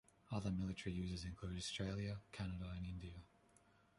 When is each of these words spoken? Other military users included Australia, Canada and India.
Other 0.31 0.49
military 0.49 0.95
users 0.95 1.25
included 1.25 1.59
Australia, 1.59 2.21
Canada 2.31 2.73
and 2.75 2.87
India. 2.87 3.21